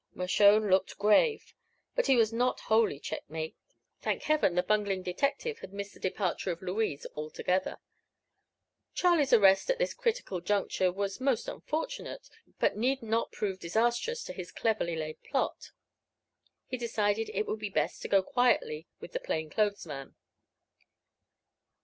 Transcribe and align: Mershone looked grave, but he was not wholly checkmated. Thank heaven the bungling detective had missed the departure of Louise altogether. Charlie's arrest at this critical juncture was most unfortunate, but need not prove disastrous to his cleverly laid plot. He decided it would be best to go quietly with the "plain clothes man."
Mershone 0.15 0.67
looked 0.71 0.97
grave, 0.97 1.53
but 1.95 2.07
he 2.07 2.15
was 2.15 2.33
not 2.33 2.61
wholly 2.61 2.99
checkmated. 2.99 3.55
Thank 4.01 4.23
heaven 4.23 4.55
the 4.55 4.63
bungling 4.63 5.03
detective 5.03 5.59
had 5.59 5.73
missed 5.73 5.93
the 5.93 5.99
departure 5.99 6.49
of 6.51 6.63
Louise 6.63 7.05
altogether. 7.15 7.77
Charlie's 8.95 9.31
arrest 9.31 9.69
at 9.69 9.77
this 9.77 9.93
critical 9.93 10.41
juncture 10.41 10.91
was 10.91 11.21
most 11.21 11.47
unfortunate, 11.47 12.29
but 12.57 12.75
need 12.75 13.03
not 13.03 13.31
prove 13.31 13.59
disastrous 13.59 14.23
to 14.23 14.33
his 14.33 14.51
cleverly 14.51 14.95
laid 14.95 15.21
plot. 15.21 15.69
He 16.65 16.77
decided 16.77 17.29
it 17.29 17.45
would 17.45 17.59
be 17.59 17.69
best 17.69 18.01
to 18.01 18.07
go 18.07 18.23
quietly 18.23 18.87
with 18.99 19.11
the 19.11 19.19
"plain 19.19 19.51
clothes 19.51 19.85
man." 19.85 20.15